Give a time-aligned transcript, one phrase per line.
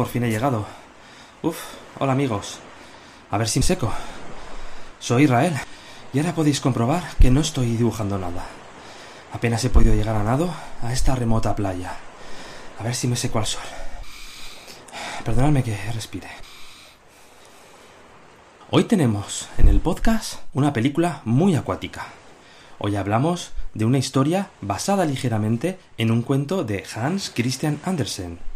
[0.00, 0.64] Por fin he llegado.
[1.42, 1.58] Uf,
[1.98, 2.58] hola amigos.
[3.30, 3.92] A ver si me seco.
[4.98, 5.52] Soy Israel.
[6.14, 8.46] Y ahora podéis comprobar que no estoy dibujando nada.
[9.34, 11.98] Apenas he podido llegar a nado a esta remota playa.
[12.78, 13.60] A ver si me seco al sol.
[15.22, 16.28] Perdonadme que respire.
[18.70, 22.06] Hoy tenemos en el podcast una película muy acuática.
[22.78, 28.49] Hoy hablamos de una historia basada ligeramente en un cuento de Hans Christian Andersen.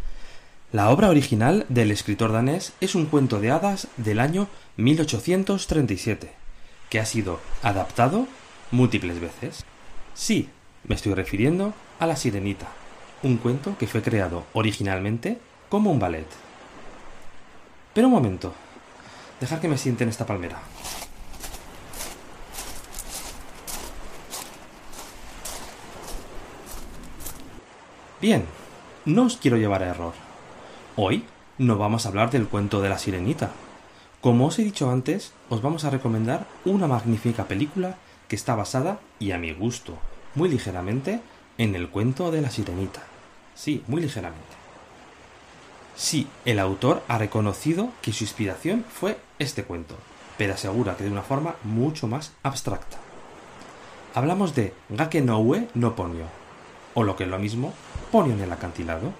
[0.75, 6.33] La obra original del escritor danés es un cuento de hadas del año 1837,
[6.89, 8.27] que ha sido adaptado
[8.71, 9.63] múltiples veces.
[10.15, 10.49] Sí,
[10.83, 12.67] me estoy refiriendo a La Sirenita,
[13.23, 16.27] un cuento que fue creado originalmente como un ballet.
[17.93, 18.53] Pero un momento,
[19.39, 20.59] dejar que me siente en esta palmera.
[28.19, 28.43] Bien,
[29.05, 30.24] no os quiero llevar a error.
[30.97, 31.25] Hoy
[31.57, 33.51] no vamos a hablar del cuento de la sirenita.
[34.21, 37.97] Como os he dicho antes, os vamos a recomendar una magnífica película
[38.29, 39.97] que está basada, y a mi gusto,
[40.35, 41.19] muy ligeramente,
[41.57, 43.01] en el cuento de la sirenita.
[43.55, 44.55] Sí, muy ligeramente.
[45.97, 49.95] Sí, el autor ha reconocido que su inspiración fue este cuento,
[50.37, 52.97] pero asegura que de una forma mucho más abstracta.
[54.13, 56.25] Hablamos de Gake no Ue no Ponyo,
[56.93, 57.73] o lo que es lo mismo,
[58.13, 59.11] Ponyo en el acantilado,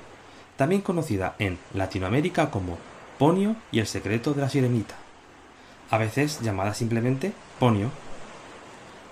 [0.57, 2.77] también conocida en Latinoamérica como
[3.17, 4.95] Ponyo y el secreto de la sirenita,
[5.89, 7.89] a veces llamada simplemente Ponyo.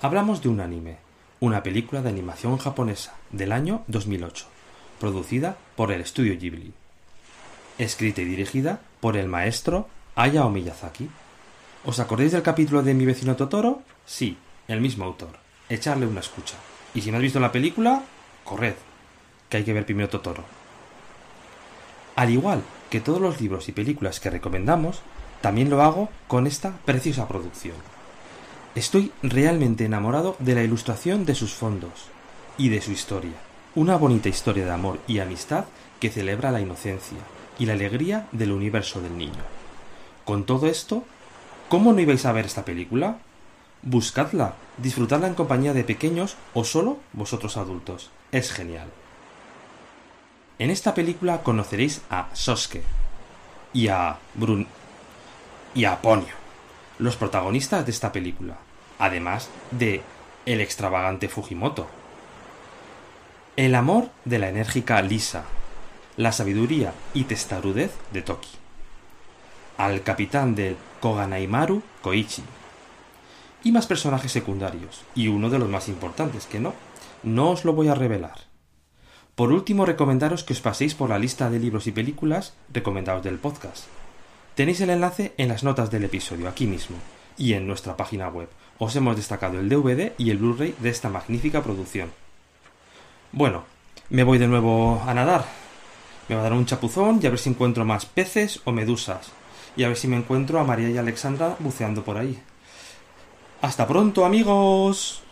[0.02, 0.98] Hablamos de un anime,
[1.40, 4.46] una película de animación japonesa del año 2008,
[5.00, 6.74] producida por el estudio Ghibli,
[7.78, 11.10] escrita y dirigida por el maestro Hayao Miyazaki.
[11.86, 13.82] ¿Os acordáis del capítulo de Mi vecino Totoro?
[14.06, 14.38] Sí,
[14.68, 15.32] el mismo autor.
[15.70, 16.56] Echarle una escucha.
[16.94, 18.04] Y si no has visto la película,
[18.44, 18.76] corred,
[19.50, 20.63] que hay que ver primero Totoro.
[22.16, 25.02] Al igual que todos los libros y películas que recomendamos,
[25.42, 27.76] también lo hago con esta preciosa producción.
[28.76, 32.06] Estoy realmente enamorado de la ilustración de sus fondos
[32.58, 33.34] y de su historia.
[33.76, 35.66] Una bonita historia de amor y amistad
[36.00, 37.18] que celebra la inocencia
[37.58, 39.44] y la alegría del universo del niño.
[40.26, 41.04] Con todo esto,
[41.70, 43.18] ¿cómo no ibais a ver esta película?
[43.82, 48.12] Buscadla, disfrutadla en compañía de pequeños o solo vosotros adultos.
[48.32, 48.88] Es genial.
[50.60, 52.84] En esta película conoceréis a Sosuke
[53.74, 54.68] y a Brun
[55.74, 56.36] y a Ponyo,
[57.00, 58.58] los protagonistas de esta película,
[59.00, 60.04] además de
[60.46, 61.88] el extravagante Fujimoto.
[63.56, 65.46] El amor de la enérgica Lisa,
[66.18, 68.50] la sabiduría y testarudez de Toki.
[69.78, 72.44] Al capitán del Koganaimaru Koichi.
[73.64, 76.76] Y más personajes secundarios, y uno de los más importantes, que no,
[77.24, 78.53] no os lo voy a revelar.
[79.36, 83.40] Por último, recomendaros que os paséis por la lista de libros y películas recomendados del
[83.40, 83.86] podcast.
[84.54, 86.98] Tenéis el enlace en las notas del episodio, aquí mismo,
[87.36, 88.48] y en nuestra página web.
[88.78, 92.12] Os hemos destacado el DVD y el Blu-ray de esta magnífica producción.
[93.32, 93.64] Bueno,
[94.12, 95.46] me voy de nuevo a nadar.
[96.30, 99.32] Me va a dar un chapuzón y a ver si encuentro más peces o medusas.
[99.76, 102.40] Y a ver si me encuentro a María y Alexandra buceando por ahí.
[103.64, 105.23] Hasta pronto, amigos.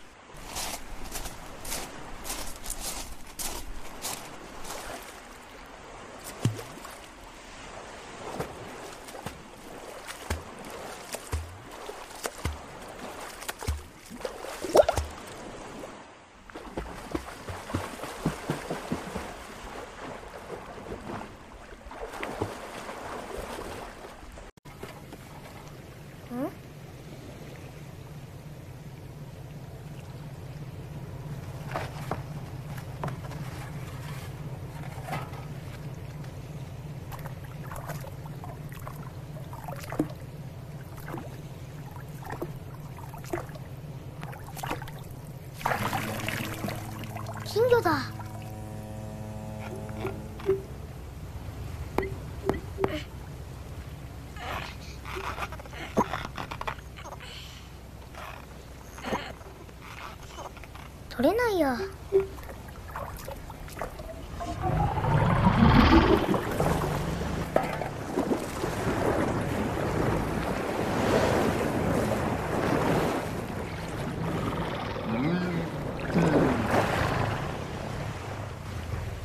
[61.14, 61.76] 取れないや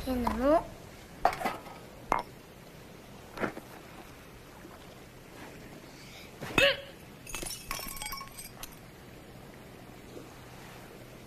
[0.04, 0.62] 変なの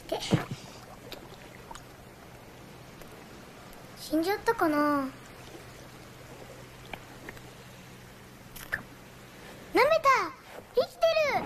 [0.08, 0.20] で
[3.98, 4.78] 死んじゃったかな。
[4.78, 5.10] 舐
[9.74, 9.90] めた。
[10.76, 11.02] 生きて
[11.34, 11.42] る。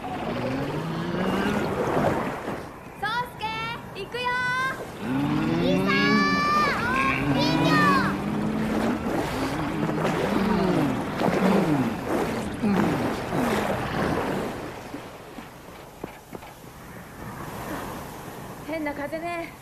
[2.99, 3.45] そうすけ
[4.01, 4.23] 行くよ。
[5.61, 6.03] リサー
[7.33, 7.71] 人魚
[18.67, 19.54] 変な風ね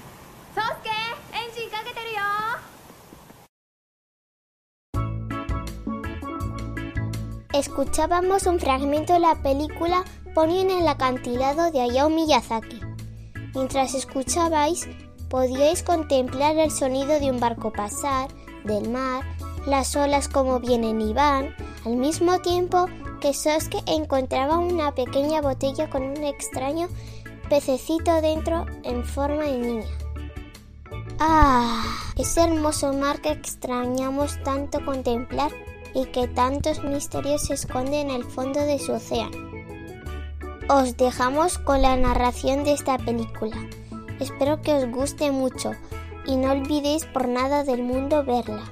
[7.63, 10.03] Escuchábamos un fragmento de la película
[10.35, 12.81] Ponyo en el acantilado de Hayao Miyazaki.
[13.55, 14.85] Mientras escuchabais,
[15.29, 18.27] podíais contemplar el sonido de un barco pasar,
[18.65, 19.23] del mar,
[19.65, 21.55] las olas como vienen y van,
[21.85, 22.87] al mismo tiempo
[23.21, 26.89] que Sosuke encontraba una pequeña botella con un extraño
[27.47, 29.87] pececito dentro en forma de niña.
[31.17, 31.81] Ah,
[32.17, 35.53] ese hermoso mar que extrañamos tanto contemplar
[35.93, 39.37] y que tantos misterios se esconden en el fondo de su océano.
[40.69, 43.55] Os dejamos con la narración de esta película.
[44.19, 45.71] Espero que os guste mucho
[46.25, 48.71] y no olvidéis por nada del mundo verla.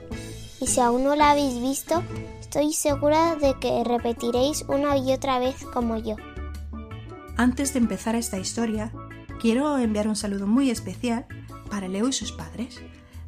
[0.59, 2.01] Y si aún no la habéis visto,
[2.39, 6.15] estoy segura de que repetiréis una y otra vez como yo.
[7.35, 8.93] Antes de empezar esta historia,
[9.39, 11.25] quiero enviar un saludo muy especial
[11.69, 12.79] para Leo y sus padres,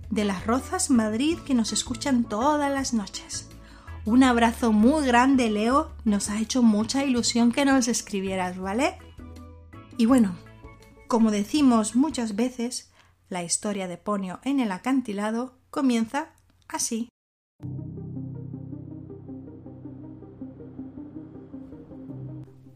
[0.09, 3.49] de Las Rozas, Madrid, que nos escuchan todas las noches.
[4.05, 5.93] Un abrazo muy grande, Leo.
[6.03, 8.97] Nos ha hecho mucha ilusión que nos escribieras, ¿vale?
[9.97, 10.35] Y bueno,
[11.07, 12.91] como decimos muchas veces,
[13.29, 16.33] la historia de Ponio en el acantilado comienza
[16.67, 17.07] así.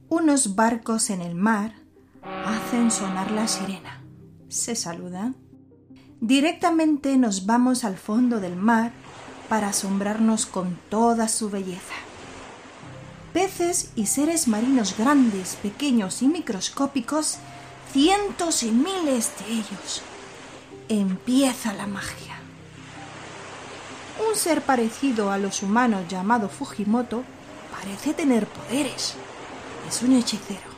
[0.09, 1.73] Unos barcos en el mar
[2.23, 4.01] hacen sonar la sirena.
[4.47, 5.35] Se saludan.
[6.21, 8.93] Directamente nos vamos al fondo del mar
[9.49, 11.95] para asombrarnos con toda su belleza.
[13.33, 17.37] Peces y seres marinos grandes, pequeños y microscópicos,
[17.93, 20.01] cientos y miles de ellos.
[20.89, 22.35] Empieza la magia.
[24.27, 27.23] Un ser parecido a los humanos llamado Fujimoto
[27.71, 29.15] parece tener poderes.
[29.87, 30.77] Es un hechicero.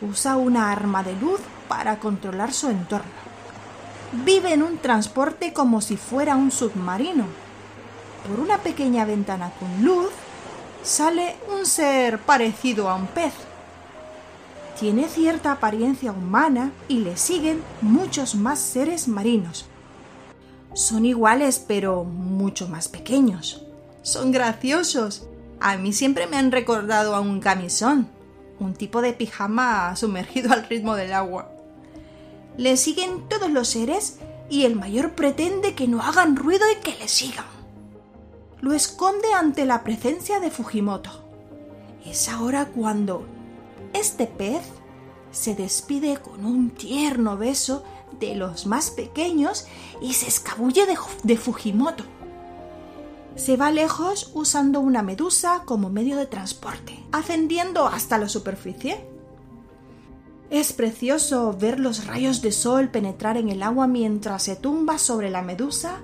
[0.00, 3.26] Usa una arma de luz para controlar su entorno.
[4.24, 7.45] Vive en un transporte como si fuera un submarino
[8.26, 10.10] por una pequeña ventana con luz
[10.82, 13.32] sale un ser parecido a un pez.
[14.78, 19.66] Tiene cierta apariencia humana y le siguen muchos más seres marinos.
[20.74, 23.62] Son iguales pero mucho más pequeños.
[24.02, 25.26] Son graciosos.
[25.60, 28.08] A mí siempre me han recordado a un camisón,
[28.60, 31.50] un tipo de pijama sumergido al ritmo del agua.
[32.58, 34.18] Le siguen todos los seres
[34.50, 37.55] y el mayor pretende que no hagan ruido y que le sigan
[38.60, 41.10] lo esconde ante la presencia de Fujimoto.
[42.04, 43.26] Es ahora cuando
[43.92, 44.62] este pez
[45.30, 47.84] se despide con un tierno beso
[48.18, 49.66] de los más pequeños
[50.00, 50.86] y se escabulle
[51.22, 52.04] de, Fujimoto.
[53.34, 59.04] Se va lejos usando una medusa como medio de transporte, ascendiendo hasta la superficie.
[60.48, 65.28] Es precioso ver los rayos de sol penetrar en el agua mientras se tumba sobre
[65.28, 66.00] la medusa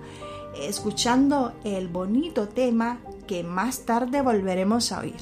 [0.54, 5.20] escuchando el bonito tema que más tarde volveremos a oír.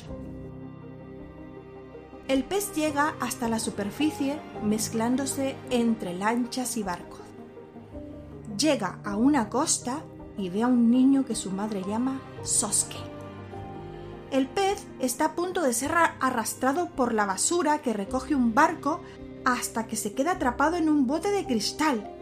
[2.29, 7.21] El pez llega hasta la superficie mezclándose entre lanchas y barcos.
[8.57, 10.03] Llega a una costa
[10.39, 12.99] y ve a un niño que su madre llama Sosuke.
[14.31, 19.01] El pez está a punto de ser arrastrado por la basura que recoge un barco
[19.45, 22.20] hasta que se queda atrapado en un bote de cristal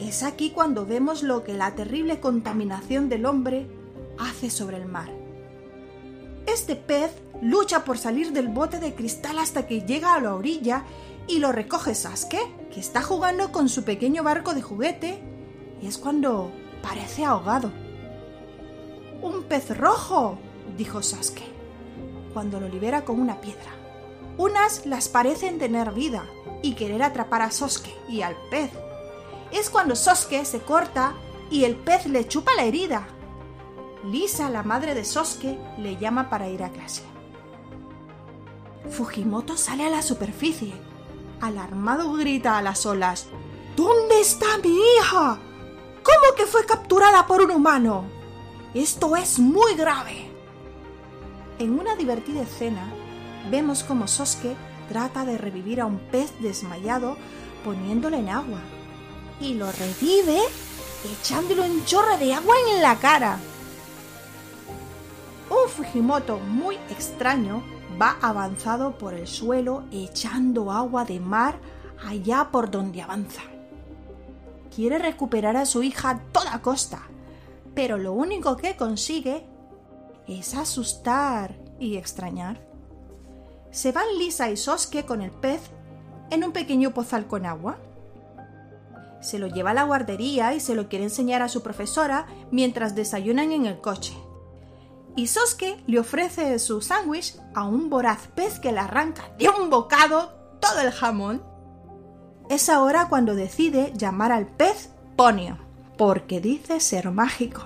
[0.00, 3.66] es aquí cuando vemos lo que la terrible contaminación del hombre
[4.18, 5.10] hace sobre el mar.
[6.46, 10.84] Este pez lucha por salir del bote de cristal hasta que llega a la orilla
[11.26, 12.40] y lo recoge Sasuke,
[12.72, 15.22] que está jugando con su pequeño barco de juguete
[15.82, 16.50] y es cuando
[16.82, 17.70] parece ahogado.
[19.22, 20.38] ¡Un pez rojo!
[20.76, 21.44] dijo Sasuke,
[22.32, 23.70] cuando lo libera con una piedra.
[24.38, 26.24] Unas las parecen tener vida
[26.62, 28.70] y querer atrapar a Sosuke y al pez.
[29.52, 31.14] Es cuando Sosuke se corta
[31.50, 33.06] y el pez le chupa la herida.
[34.04, 37.02] Lisa, la madre de Sosuke, le llama para ir a clase.
[38.90, 40.72] Fujimoto sale a la superficie.
[41.40, 43.26] Alarmado grita a las olas.
[43.76, 45.38] ¿Dónde está mi hija?
[46.02, 48.04] ¿Cómo que fue capturada por un humano?
[48.74, 50.30] Esto es muy grave.
[51.58, 52.90] En una divertida escena,
[53.50, 54.56] vemos como Sosuke
[54.88, 57.16] trata de revivir a un pez desmayado
[57.64, 58.60] poniéndolo en agua.
[59.40, 60.40] Y lo revive
[61.20, 63.38] echándolo un chorro de agua en la cara.
[65.48, 67.62] Un Fujimoto muy extraño
[68.00, 71.58] va avanzado por el suelo echando agua de mar
[72.06, 73.42] allá por donde avanza.
[74.74, 77.02] Quiere recuperar a su hija a toda costa,
[77.74, 79.44] pero lo único que consigue
[80.28, 82.60] es asustar y extrañar.
[83.70, 85.60] Se van Lisa y Sosuke con el pez
[86.30, 87.78] en un pequeño pozal con agua.
[89.20, 92.94] Se lo lleva a la guardería y se lo quiere enseñar a su profesora mientras
[92.94, 94.14] desayunan en el coche.
[95.16, 99.68] Y Sosuke le ofrece su sándwich a un voraz pez que le arranca de un
[99.68, 101.42] bocado todo el jamón.
[102.48, 105.58] Es ahora cuando decide llamar al pez Ponio,
[105.96, 107.62] porque dice ser mágico.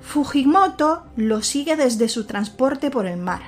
[0.00, 3.40] Fujimoto lo sigue desde su transporte por el mar,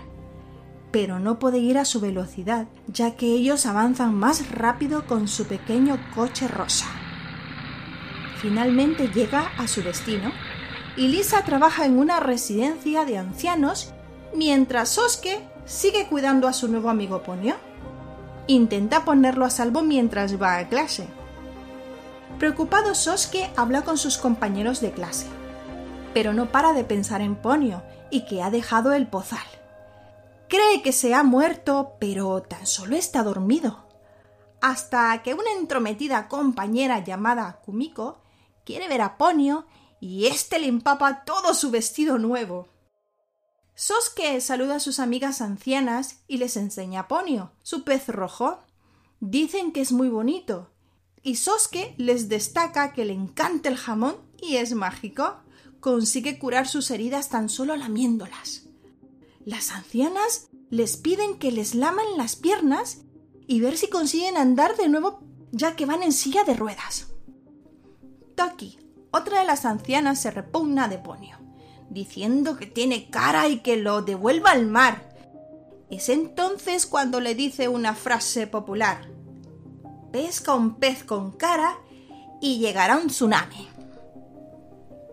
[0.94, 5.44] pero no puede ir a su velocidad, ya que ellos avanzan más rápido con su
[5.44, 6.86] pequeño coche rosa.
[8.36, 10.30] Finalmente llega a su destino
[10.96, 13.92] y Lisa trabaja en una residencia de ancianos
[14.36, 17.56] mientras Sosuke sigue cuidando a su nuevo amigo Ponyo.
[18.46, 21.08] Intenta ponerlo a salvo mientras va a clase.
[22.38, 25.26] Preocupado, Sosuke habla con sus compañeros de clase,
[26.12, 27.82] pero no para de pensar en Ponyo
[28.12, 29.42] y que ha dejado el pozal.
[30.48, 33.88] Cree que se ha muerto, pero tan solo está dormido.
[34.60, 38.22] Hasta que una entrometida compañera llamada Kumiko
[38.64, 39.66] quiere ver a Ponyo
[40.00, 42.68] y éste le empapa todo su vestido nuevo.
[43.74, 48.60] Sosuke saluda a sus amigas ancianas y les enseña a Ponio, su pez rojo.
[49.20, 50.70] Dicen que es muy bonito,
[51.22, 55.38] y Sosuke les destaca que le encanta el jamón y es mágico.
[55.80, 58.63] Consigue curar sus heridas tan solo lamiéndolas.
[59.44, 63.02] Las ancianas les piden que les laman las piernas
[63.46, 65.20] y ver si consiguen andar de nuevo
[65.52, 67.08] ya que van en silla de ruedas.
[68.34, 68.78] Toki,
[69.12, 71.36] otra de las ancianas se repugna de Ponio,
[71.90, 75.14] diciendo que tiene cara y que lo devuelva al mar.
[75.90, 79.08] Es entonces cuando le dice una frase popular.
[80.10, 81.76] Pesca un pez con cara
[82.40, 83.68] y llegará un tsunami.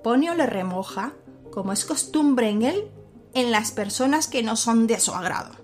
[0.04, 1.14] Ponio le remoja,
[1.52, 2.92] como es costumbre en él,
[3.34, 5.56] en las personas que no son de su agrado,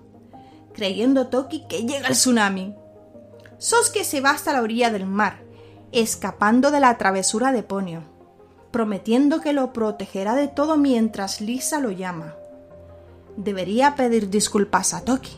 [0.74, 2.74] creyendo Toki que llega el tsunami.
[3.58, 5.42] Sosuke se va hasta la orilla del mar,
[5.92, 8.18] escapando de la travesura de Ponio
[8.70, 12.34] prometiendo que lo protegerá de todo mientras Lisa lo llama.
[13.36, 15.36] Debería pedir disculpas a Toki.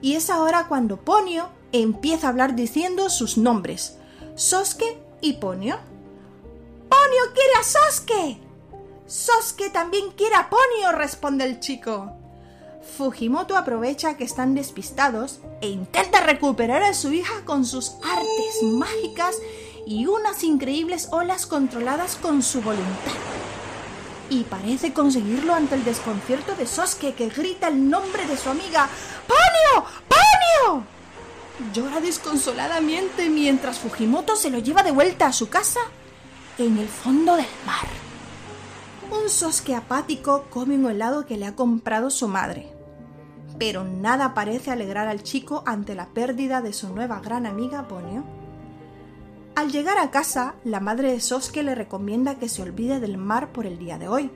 [0.00, 3.96] Y es ahora cuando Ponio empieza a hablar diciendo sus nombres,
[4.34, 5.76] Sosuke y Ponio.
[6.88, 8.47] ¡Ponio quiere a Sosuke!
[9.08, 12.12] Sosuke también quiere a Ponio, responde el chico.
[12.98, 19.34] Fujimoto aprovecha que están despistados e intenta recuperar a su hija con sus artes mágicas
[19.86, 23.14] y unas increíbles olas controladas con su voluntad.
[24.28, 28.90] Y parece conseguirlo ante el desconcierto de Sosuke que grita el nombre de su amiga
[29.26, 29.86] ¡Ponio!
[30.06, 30.84] ¡Ponio!
[31.72, 35.80] Llora desconsoladamente mientras Fujimoto se lo lleva de vuelta a su casa
[36.58, 38.07] en el fondo del mar.
[39.10, 42.70] Un Sosuke apático come un helado que le ha comprado su madre.
[43.58, 48.24] Pero nada parece alegrar al chico ante la pérdida de su nueva gran amiga Ponio.
[49.54, 53.50] Al llegar a casa, la madre de Sosuke le recomienda que se olvide del mar
[53.50, 54.30] por el día de hoy.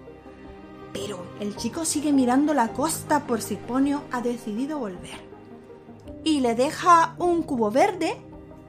[0.95, 5.21] Pero el chico sigue mirando la costa por si Ponyo ha decidido volver.
[6.25, 8.17] Y le deja un cubo verde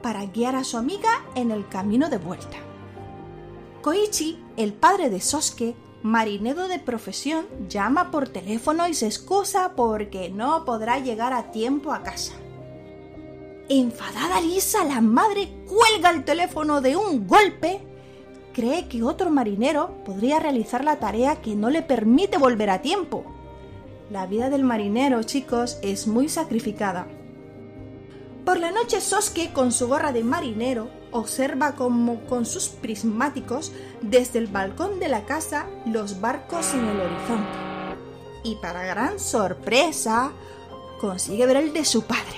[0.01, 2.57] para guiar a su amiga en el camino de vuelta.
[3.81, 10.29] Koichi, el padre de Sosuke, marinero de profesión, llama por teléfono y se excusa porque
[10.29, 12.33] no podrá llegar a tiempo a casa.
[13.69, 17.81] Enfadada Lisa, la madre cuelga el teléfono de un golpe.
[18.53, 23.24] Cree que otro marinero podría realizar la tarea que no le permite volver a tiempo.
[24.12, 27.07] La vida del marinero, chicos, es muy sacrificada.
[28.43, 34.39] Por la noche Sosuke, con su gorra de marinero, observa como con sus prismáticos desde
[34.39, 37.58] el balcón de la casa los barcos en el horizonte.
[38.43, 40.32] Y para gran sorpresa,
[41.00, 42.38] consigue ver el de su padre.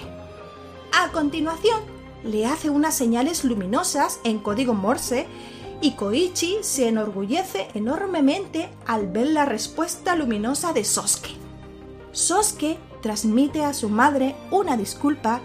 [0.94, 1.82] A continuación,
[2.24, 5.28] le hace unas señales luminosas en código Morse
[5.82, 11.36] y Koichi se enorgullece enormemente al ver la respuesta luminosa de Sosuke.
[12.12, 15.42] Sosuke transmite a su madre una disculpa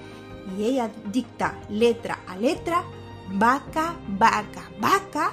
[0.57, 2.85] y ella dicta letra a letra
[3.33, 5.33] baka, baka, baka,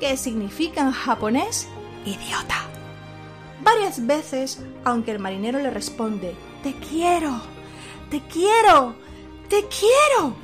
[0.00, 1.68] que significa en japonés
[2.04, 2.62] idiota.
[3.62, 7.40] Varias veces, aunque el marinero le responde, te quiero,
[8.10, 8.94] te quiero,
[9.48, 10.34] te quiero,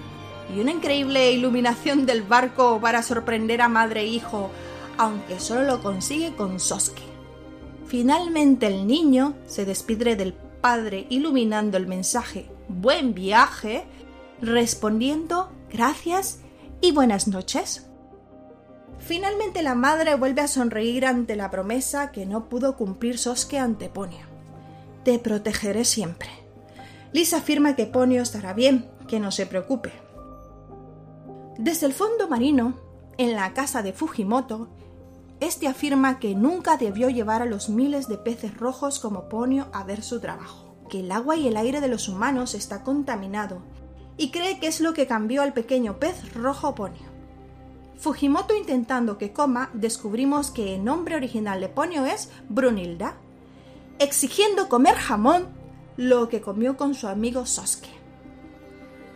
[0.54, 4.50] y una increíble iluminación del barco para sorprender a madre e hijo,
[4.97, 7.02] aunque solo lo consigue con Sosuke.
[7.87, 13.85] Finalmente el niño se despide del padre iluminando el mensaje Buen viaje,
[14.40, 16.39] respondiendo gracias
[16.80, 17.87] y buenas noches.
[18.99, 23.88] Finalmente la madre vuelve a sonreír ante la promesa que no pudo cumplir Sosuke ante
[23.88, 24.26] Ponio.
[25.04, 26.28] Te protegeré siempre.
[27.12, 29.92] Lisa afirma que Ponio estará bien, que no se preocupe.
[31.58, 32.75] Desde el fondo marino,
[33.18, 34.68] en la casa de Fujimoto,
[35.40, 39.84] este afirma que nunca debió llevar a los miles de peces rojos como Ponio a
[39.84, 43.62] ver su trabajo, que el agua y el aire de los humanos está contaminado,
[44.20, 47.08] y cree que es lo que cambió al pequeño pez rojo Ponio.
[47.98, 53.14] Fujimoto intentando que coma, descubrimos que el nombre original de Ponio es Brunilda,
[53.98, 55.47] exigiendo comer jamón,
[55.97, 57.88] lo que comió con su amigo Sosuke.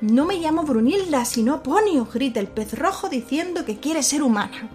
[0.01, 4.71] No me llamo Brunilda, sino Ponio, grita el pez rojo diciendo que quiere ser humana.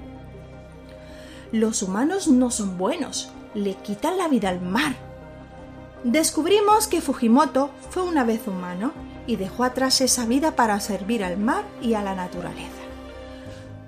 [1.51, 4.95] Los humanos no son buenos, le quitan la vida al mar.
[6.03, 8.93] Descubrimos que Fujimoto fue una vez humano
[9.27, 12.69] y dejó atrás esa vida para servir al mar y a la naturaleza.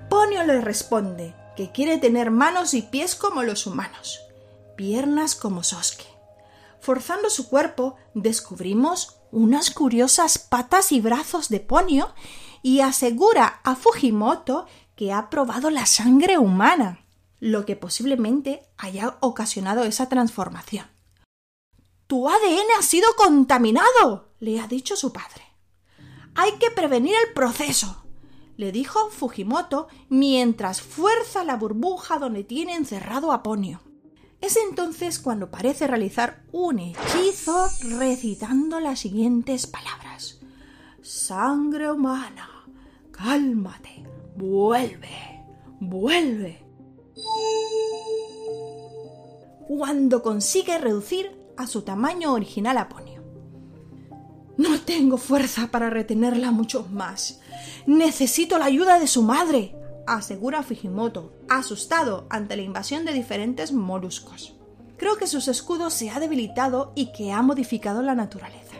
[0.08, 4.20] Ponio le responde que quiere tener manos y pies como los humanos,
[4.76, 6.06] piernas como Sosuke.
[6.80, 12.14] Forzando su cuerpo, descubrimos unas curiosas patas y brazos de Ponio
[12.62, 14.66] y asegura a Fujimoto
[14.96, 17.04] que ha probado la sangre humana,
[17.40, 20.86] lo que posiblemente haya ocasionado esa transformación.
[22.06, 25.44] Tu ADN ha sido contaminado, le ha dicho su padre.
[26.34, 28.04] Hay que prevenir el proceso,
[28.56, 33.80] le dijo Fujimoto mientras fuerza la burbuja donde tiene encerrado a Ponio.
[34.40, 40.40] Es entonces cuando parece realizar un hechizo recitando las siguientes palabras.
[41.02, 42.66] Sangre humana,
[43.12, 44.02] cálmate,
[44.34, 45.44] vuelve,
[45.78, 46.66] vuelve.
[49.68, 53.11] Cuando consigue reducir a su tamaño original a Ponio.
[54.56, 57.40] No tengo fuerza para retenerla mucho más.
[57.86, 59.74] Necesito la ayuda de su madre,
[60.06, 64.54] asegura Fujimoto, asustado ante la invasión de diferentes moluscos.
[64.98, 68.76] Creo que sus escudos se ha debilitado y que ha modificado la naturaleza.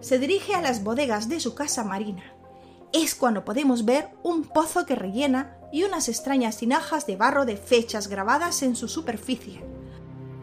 [0.00, 2.34] Se dirige a las bodegas de su casa marina.
[2.92, 7.56] Es cuando podemos ver un pozo que rellena y unas extrañas tinajas de barro de
[7.56, 9.64] fechas grabadas en su superficie.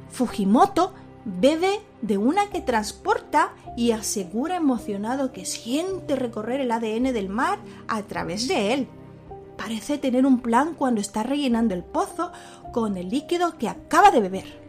[0.10, 0.94] Fujimoto
[1.28, 7.60] bebe de una que transporta y asegura emocionado que siente recorrer el ADN del mar
[7.88, 8.88] a través de él
[9.58, 12.32] parece tener un plan cuando está rellenando el pozo
[12.72, 14.62] con el líquido que acaba de beber.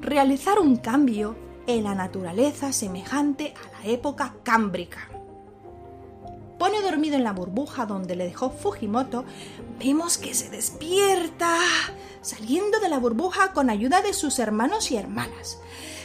[0.00, 5.15] Realizar un cambio en la naturaleza semejante a la época cámbrica.
[6.58, 9.24] Pone dormido en la burbuja donde le dejó Fujimoto,
[9.78, 11.58] vemos que se despierta,
[12.22, 15.58] saliendo de la burbuja con ayuda de sus hermanos y hermanas.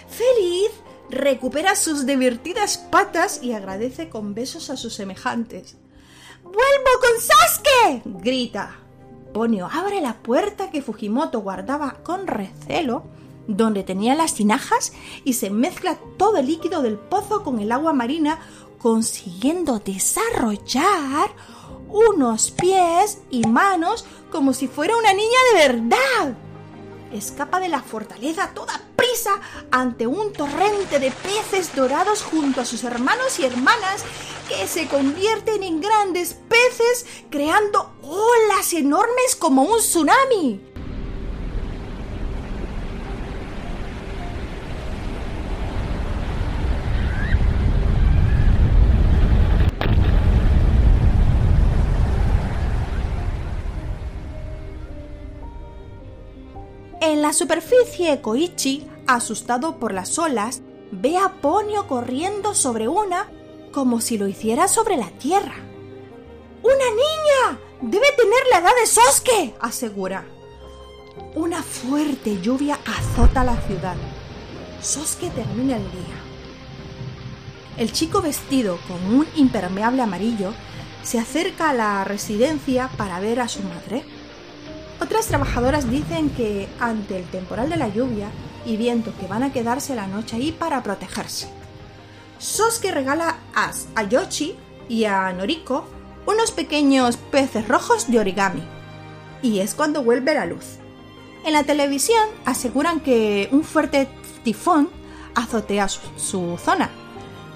[0.10, 0.72] Feliz,
[1.10, 5.78] recupera sus divertidas patas y agradece con besos a sus semejantes.
[6.44, 6.58] ¡Vuelvo
[7.00, 8.02] con Sasuke!
[8.24, 8.78] grita.
[9.34, 13.06] Ponio abre la puerta que Fujimoto guardaba con recelo,
[13.48, 14.92] donde tenía las tinajas,
[15.24, 18.40] y se mezcla todo el líquido del pozo con el agua marina,
[18.82, 21.30] consiguiendo desarrollar
[21.88, 26.34] unos pies y manos como si fuera una niña de verdad
[27.14, 29.40] escapa de la fortaleza toda prisa
[29.70, 34.04] ante un torrente de peces dorados junto a sus hermanos y hermanas
[34.48, 40.71] que se convierten en grandes peces creando olas enormes como un tsunami.
[57.22, 63.30] La superficie, Koichi, asustado por las olas, ve a Ponio corriendo sobre una
[63.72, 65.54] como si lo hiciera sobre la tierra.
[66.64, 67.60] ¡Una niña!
[67.80, 70.26] Debe tener la edad de Soske, asegura.
[71.36, 73.98] Una fuerte lluvia azota la ciudad.
[74.82, 76.18] Soske termina el día.
[77.78, 80.54] El chico vestido con un impermeable amarillo
[81.04, 84.06] se acerca a la residencia para ver a su madre.
[85.02, 88.30] Otras trabajadoras dicen que ante el temporal de la lluvia
[88.68, 91.50] y viento que van a quedarse la noche ahí para protegerse.
[92.38, 94.56] Sosuke regala a, Yoshi
[94.88, 95.88] y a Noriko
[96.28, 98.62] unos pequeños peces rojos de origami.
[99.42, 100.78] Y es cuando vuelve la luz.
[101.46, 104.08] En la televisión aseguran que un fuerte
[104.44, 104.88] tifón
[105.34, 106.92] azotea su, su zona.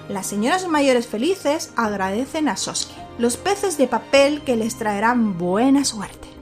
[0.08, 5.84] Las señoras mayores felices agradecen a Sosuke los peces de papel que les traerán buena
[5.84, 6.35] suerte.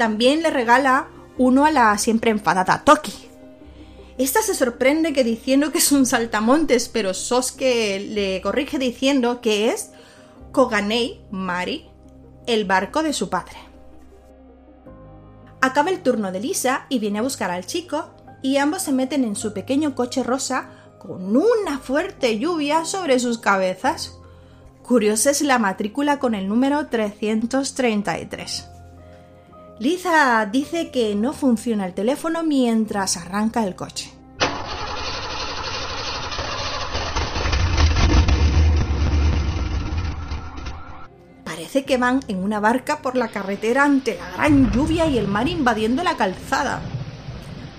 [0.00, 3.12] También le regala uno a la siempre enfadada Toki.
[4.16, 9.68] Esta se sorprende que diciendo que es un saltamontes, pero Sosuke le corrige diciendo que
[9.68, 9.90] es
[10.52, 11.90] Koganei Mari,
[12.46, 13.58] el barco de su padre.
[15.60, 18.08] Acaba el turno de Lisa y viene a buscar al chico,
[18.40, 23.36] y ambos se meten en su pequeño coche rosa con una fuerte lluvia sobre sus
[23.36, 24.18] cabezas.
[24.82, 28.79] Curiosa es la matrícula con el número 333.
[29.80, 34.12] Lisa dice que no funciona el teléfono mientras arranca el coche.
[41.44, 45.28] Parece que van en una barca por la carretera ante la gran lluvia y el
[45.28, 46.82] mar invadiendo la calzada.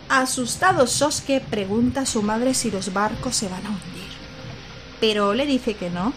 [0.09, 4.09] Asustado, Sosuke pregunta a su madre si los barcos se van a hundir.
[4.99, 6.13] Pero le dice que no.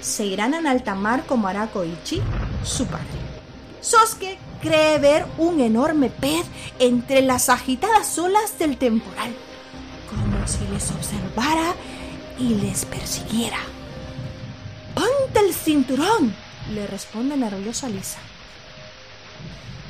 [0.00, 2.22] Se irán en alta mar como hará Koichi,
[2.62, 3.18] su padre.
[3.80, 6.46] Sosuke cree ver un enorme pez
[6.78, 9.32] entre las agitadas olas del temporal,
[10.08, 11.74] como si les observara
[12.38, 13.58] y les persiguiera.
[14.94, 16.34] ¡Ponte el cinturón!
[16.74, 18.18] le responde nerviosa Lisa.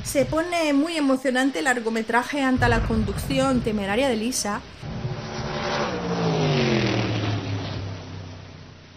[0.03, 4.61] Se pone muy emocionante el largometraje ante la conducción temeraria de Lisa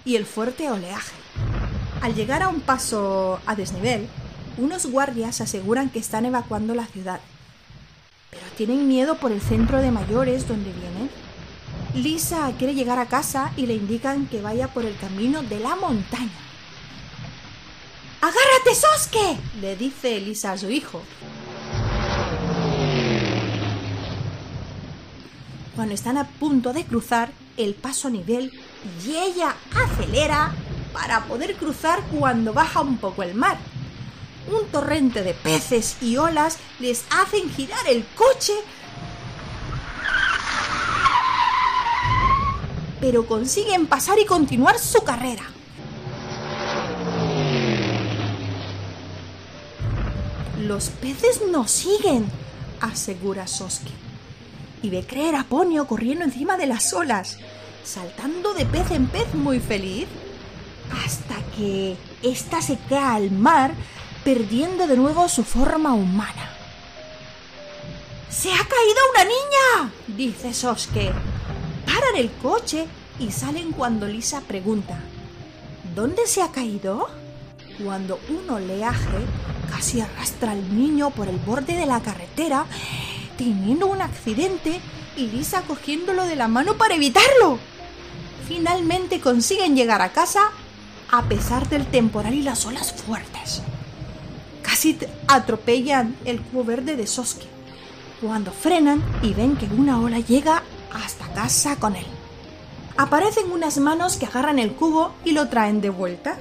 [0.04, 1.12] y el fuerte oleaje.
[2.00, 4.08] Al llegar a un paso a desnivel,
[4.58, 7.20] unos guardias aseguran que están evacuando la ciudad,
[8.30, 11.10] pero tienen miedo por el centro de mayores donde vienen.
[11.94, 15.76] Lisa quiere llegar a casa y le indican que vaya por el camino de la
[15.76, 16.30] montaña.
[18.20, 19.38] ¡Agárrate, Sosuke!
[19.60, 21.02] le dice Lisa a su hijo.
[25.74, 28.52] Cuando están a punto de cruzar el paso a nivel
[29.04, 30.54] y ella acelera
[30.92, 33.58] para poder cruzar cuando baja un poco el mar.
[34.48, 38.52] Un torrente de peces y olas les hacen girar el coche,
[43.00, 45.44] pero consiguen pasar y continuar su carrera.
[50.60, 52.30] Los peces nos siguen,
[52.80, 53.90] asegura Sosuke.
[54.82, 57.38] Y ve creer a Ponio corriendo encima de las olas,
[57.84, 60.06] saltando de pez en pez muy feliz,
[61.04, 63.72] hasta que ésta se cae al mar,
[64.24, 66.50] perdiendo de nuevo su forma humana.
[68.30, 69.92] ¡Se ha caído una niña!
[70.06, 71.12] dice Sosuke.
[71.86, 72.86] Paran el coche
[73.18, 74.98] y salen cuando Lisa pregunta
[75.94, 77.10] ¿Dónde se ha caído?
[77.82, 79.18] Cuando un oleaje
[79.70, 82.64] casi arrastra al niño por el borde de la carretera,
[83.36, 84.80] teniendo un accidente
[85.16, 87.58] y Lisa cogiéndolo de la mano para evitarlo.
[88.48, 90.50] Finalmente consiguen llegar a casa
[91.10, 93.62] a pesar del temporal y las olas fuertes.
[95.28, 97.46] Atropellan el cubo verde de Sosuke
[98.20, 102.06] cuando frenan y ven que una ola llega hasta casa con él.
[102.96, 106.38] Aparecen unas manos que agarran el cubo y lo traen de vuelta.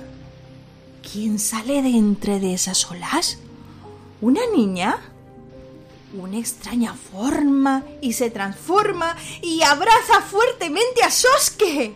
[1.12, 3.38] ¿Quién sale de entre de esas olas?
[4.22, 4.98] ¿Una niña?
[6.14, 11.96] Una extraña forma y se transforma y abraza fuertemente a Sosuke.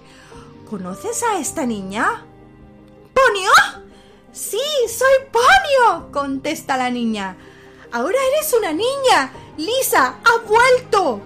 [0.70, 2.24] ¿Conoces a esta niña?
[3.14, 3.85] ¿Ponio?
[4.36, 7.38] Sí, soy Ponio, contesta la niña.
[7.90, 9.32] Ahora eres una niña.
[9.56, 11.22] Lisa, ha vuelto.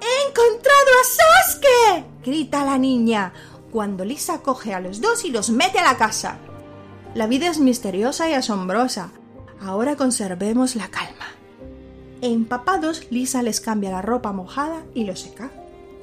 [0.00, 2.04] ¡He encontrado a Sosuke!
[2.24, 3.32] grita la niña,
[3.72, 6.38] cuando Lisa coge a los dos y los mete a la casa.
[7.16, 9.10] La vida es misteriosa y asombrosa.
[9.60, 11.26] Ahora conservemos la calma.
[12.20, 15.50] Empapados, Lisa les cambia la ropa mojada y lo seca.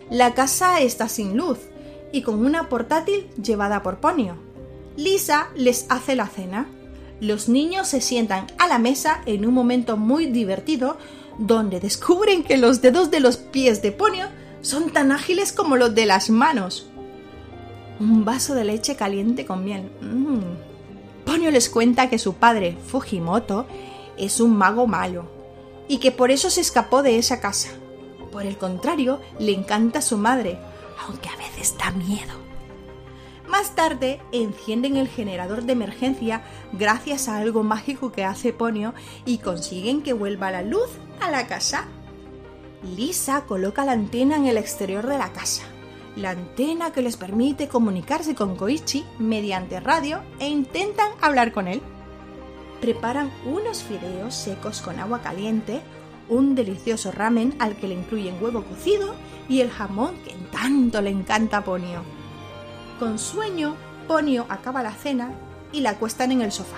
[0.10, 1.60] La casa está sin luz
[2.12, 4.45] y con una portátil llevada por Ponio.
[4.98, 6.68] Lisa les hace la cena.
[7.20, 10.98] Los niños se sientan a la mesa en un momento muy divertido
[11.38, 14.28] donde descubren que los dedos de los pies de Ponio
[14.62, 16.88] son tan ágiles como los de las manos.
[18.00, 19.90] Un vaso de leche caliente con miel.
[20.02, 21.26] Mm.
[21.26, 23.66] Ponyo les cuenta que su padre, Fujimoto,
[24.18, 25.30] es un mago malo
[25.88, 27.70] y que por eso se escapó de esa casa.
[28.32, 30.58] Por el contrario, le encanta su madre,
[31.06, 32.45] aunque a veces da miedo.
[33.48, 36.42] Más tarde encienden el generador de emergencia
[36.74, 38.94] gracias a algo mágico que hace Ponio
[39.26, 40.90] y consiguen que vuelva la luz
[41.22, 41.86] a la casa.
[42.96, 45.64] Lisa coloca la antena en el exterior de la casa,
[46.16, 51.82] la antena que les permite comunicarse con Koichi mediante radio e intentan hablar con él.
[52.82, 55.82] Preparan unos fideos secos con agua caliente,
[56.30, 59.16] un delicioso ramen al que le incluyen huevo cocido
[59.48, 62.15] y el jamón que tanto le encanta a Ponio.
[63.00, 63.76] Con sueño,
[64.08, 65.32] Ponio acaba la cena
[65.72, 66.78] y la acuestan en el sofá.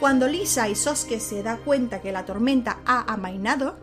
[0.00, 3.76] Cuando Lisa y Sosuke se da cuenta que la tormenta ha amainado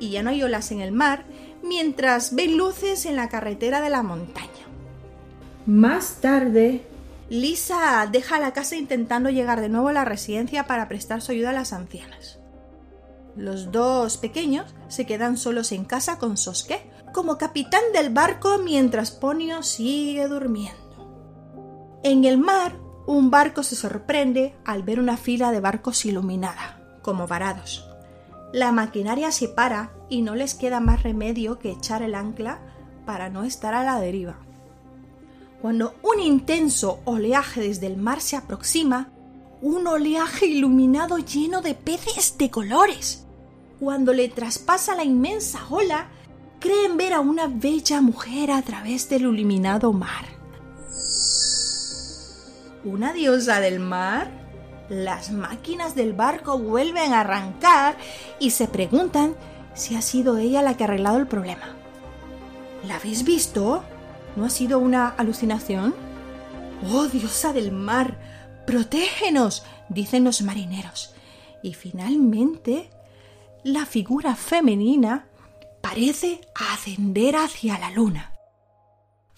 [0.00, 1.24] y ya no hay olas en el mar,
[1.62, 4.48] mientras ven luces en la carretera de la montaña.
[5.66, 6.86] Más tarde,
[7.28, 11.50] Lisa deja la casa intentando llegar de nuevo a la residencia para prestar su ayuda
[11.50, 12.38] a las ancianas.
[13.36, 19.10] Los dos pequeños se quedan solos en casa con Sosuke como capitán del barco mientras
[19.10, 20.83] Ponio sigue durmiendo.
[22.06, 27.26] En el mar, un barco se sorprende al ver una fila de barcos iluminada, como
[27.26, 27.88] varados.
[28.52, 32.60] La maquinaria se para y no les queda más remedio que echar el ancla
[33.06, 34.36] para no estar a la deriva.
[35.62, 39.08] Cuando un intenso oleaje desde el mar se aproxima,
[39.62, 43.24] un oleaje iluminado lleno de peces de colores.
[43.80, 46.08] Cuando le traspasa la inmensa ola,
[46.60, 50.33] creen ver a una bella mujer a través del iluminado mar
[52.84, 54.30] una diosa del mar?
[54.88, 57.96] Las máquinas del barco vuelven a arrancar
[58.38, 59.34] y se preguntan
[59.74, 61.74] si ha sido ella la que ha arreglado el problema.
[62.86, 63.82] ¿La habéis visto?
[64.36, 65.94] ¿No ha sido una alucinación?
[66.92, 68.18] ¡Oh, diosa del mar!
[68.66, 69.64] ¡Protégenos!
[69.88, 71.14] dicen los marineros.
[71.62, 72.90] Y finalmente,
[73.62, 75.26] la figura femenina
[75.80, 78.33] parece ascender hacia la luna.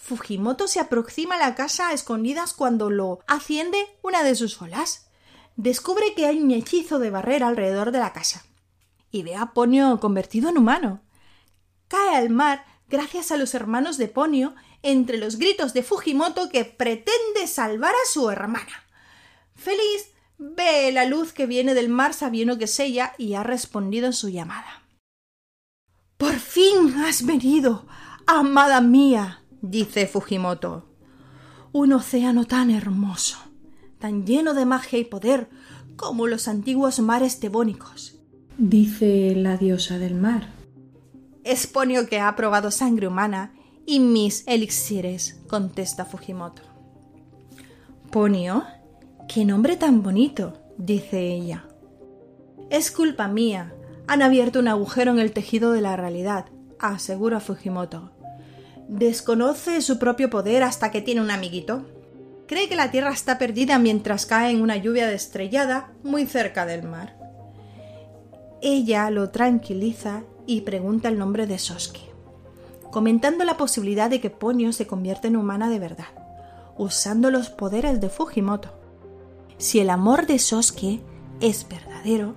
[0.07, 5.09] Fujimoto se aproxima a la casa a escondidas cuando lo asciende una de sus olas.
[5.57, 8.47] Descubre que hay un hechizo de barrera alrededor de la casa
[9.11, 11.03] y ve a Ponio convertido en humano.
[11.89, 16.65] Cae al mar gracias a los hermanos de Ponio entre los gritos de Fujimoto que
[16.65, 18.85] pretende salvar a su hermana.
[19.57, 24.07] Feliz ve la luz que viene del mar sabiendo que es ella y ha respondido
[24.07, 24.85] en su llamada.
[26.17, 27.89] Por fin has venido,
[28.27, 30.89] amada mía, dice Fujimoto.
[31.73, 33.39] Un océano tan hermoso,
[33.99, 35.49] tan lleno de magia y poder
[35.97, 38.19] como los antiguos mares tebónicos.
[38.59, 40.49] Dice la diosa del mar.
[41.45, 46.63] Es Ponio que ha probado sangre humana y mis elixires, contesta Fujimoto.
[48.11, 48.65] Ponio,
[49.29, 51.67] qué nombre tan bonito, dice ella.
[52.71, 53.75] Es culpa mía.
[54.09, 56.47] Han abierto un agujero en el tejido de la realidad,
[56.79, 58.16] asegura Fujimoto.
[58.89, 61.87] Desconoce su propio poder hasta que tiene un amiguito.
[62.47, 66.85] Cree que la Tierra está perdida mientras cae en una lluvia estrellada muy cerca del
[66.85, 67.17] mar.
[68.63, 72.13] Ella lo tranquiliza y pregunta el nombre de Sosuke,
[72.93, 76.07] comentando la posibilidad de que Ponyo se convierta en humana de verdad,
[76.79, 78.79] usando los poderes de Fujimoto.
[79.59, 81.01] Si el amor de Sosuke
[81.41, 82.37] es verdadero,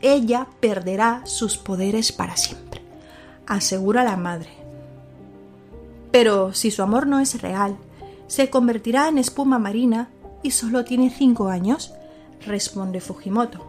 [0.00, 2.80] ella perderá sus poderes para siempre,
[3.46, 4.59] asegura la madre.
[6.10, 7.76] Pero si su amor no es real,
[8.26, 10.08] se convertirá en espuma marina
[10.42, 11.92] y solo tiene cinco años,
[12.46, 13.66] responde Fujimoto.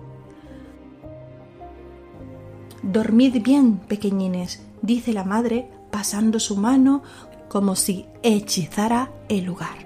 [2.84, 7.04] Dormid bien, pequeñines, dice la madre, pasando su mano
[7.48, 9.86] como si hechizara el lugar.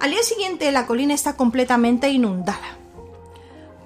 [0.00, 2.78] Al día siguiente la colina está completamente inundada.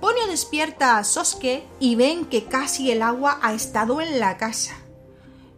[0.00, 4.83] Ponio despierta a Sosuke y ven que casi el agua ha estado en la casa.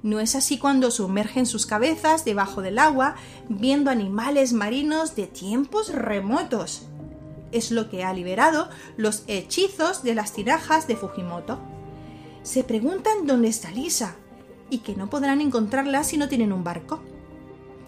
[0.02, 3.16] No es así cuando sumergen sus cabezas debajo del agua
[3.48, 6.86] viendo animales marinos de tiempos remotos.
[7.52, 11.58] Es lo que ha liberado los hechizos de las tirajas de Fujimoto.
[12.42, 14.16] Se preguntan dónde está Lisa
[14.70, 17.00] y que no podrán encontrarla si no tienen un barco.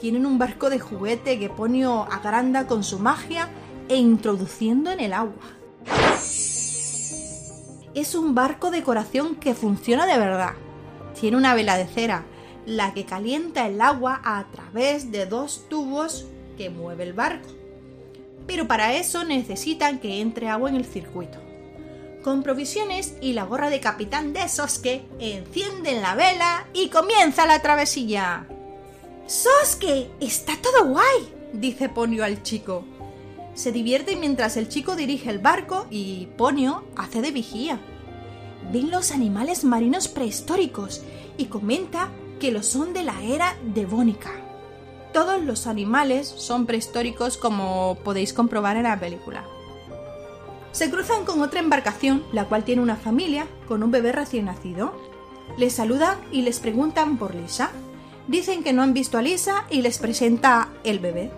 [0.01, 3.49] Tienen un barco de juguete que Ponio agranda con su magia
[3.89, 5.43] e introduciendo en el agua.
[7.95, 10.55] Es un barco de decoración que funciona de verdad
[11.21, 12.25] tiene una vela de cera,
[12.67, 16.27] la que calienta el agua a través de dos tubos
[16.57, 17.49] que mueve el barco.
[18.47, 21.39] Pero para eso necesitan que entre agua en el circuito.
[22.23, 27.63] Con provisiones y la gorra de capitán de Sosuke, encienden la vela y comienza la
[27.63, 28.47] travesía.
[29.27, 30.11] ¡Sosuke!
[30.21, 31.35] ¡Está todo guay!
[31.53, 32.85] dice Ponio al chico.
[33.55, 37.81] Se divierten mientras el chico dirige el barco y Ponio hace de vigía.
[38.73, 41.03] Ven los animales marinos prehistóricos
[41.37, 44.31] y comenta que lo son de la era devónica.
[45.13, 49.45] Todos los animales son prehistóricos como podéis comprobar en la película.
[50.73, 54.95] Se cruzan con otra embarcación, la cual tiene una familia con un bebé recién nacido.
[55.57, 57.71] Les saludan y les preguntan por Lisa.
[58.29, 61.31] Dicen que no han visto a Lisa y les presenta el bebé.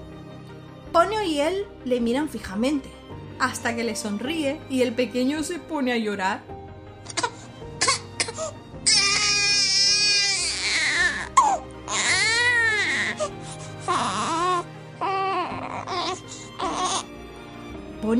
[0.92, 2.90] Ponio y él le miran fijamente,
[3.38, 6.42] hasta que le sonríe y el pequeño se pone a llorar.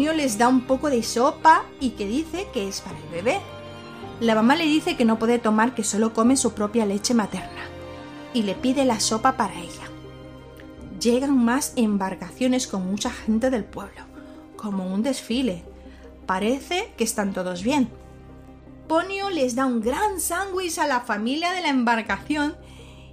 [0.00, 3.38] Ponio les da un poco de sopa y que dice que es para el bebé.
[4.18, 7.68] La mamá le dice que no puede tomar, que solo come su propia leche materna,
[8.32, 9.90] y le pide la sopa para ella.
[10.98, 14.06] Llegan más embarcaciones con mucha gente del pueblo,
[14.56, 15.64] como un desfile.
[16.24, 17.90] Parece que están todos bien.
[18.88, 22.56] Ponio les da un gran sándwich a la familia de la embarcación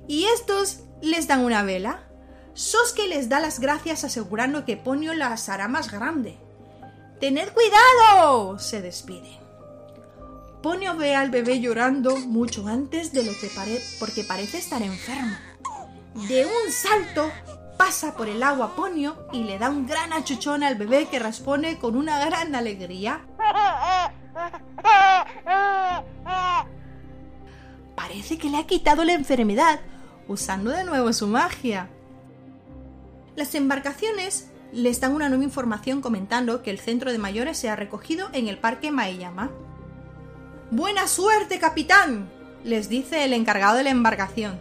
[0.08, 2.08] y estos les dan una vela.
[2.54, 6.47] Soske les da las gracias asegurando que Ponio las hará más grande.
[7.20, 8.60] ¡Tened cuidado!
[8.60, 9.40] se despide.
[10.62, 15.36] Ponio ve al bebé llorando mucho antes de lo que parece porque parece estar enfermo.
[16.28, 17.32] De un salto
[17.78, 21.78] pasa por el agua Ponio y le da un gran achuchón al bebé que responde
[21.78, 23.22] con una gran alegría.
[27.96, 29.80] Parece que le ha quitado la enfermedad,
[30.28, 31.90] usando de nuevo su magia.
[33.36, 37.76] Las embarcaciones les dan una nueva información comentando que el centro de mayores se ha
[37.76, 39.52] recogido en el parque Maeyama.
[40.72, 42.30] ¡Buena suerte, capitán!
[42.64, 44.60] les dice el encargado de la embarcación.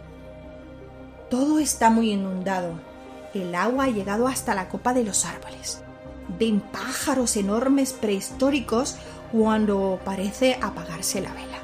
[1.29, 2.79] Todo está muy inundado.
[3.33, 5.83] El agua ha llegado hasta la copa de los árboles.
[6.39, 8.95] Ven pájaros enormes prehistóricos
[9.31, 11.57] cuando parece apagarse la vela.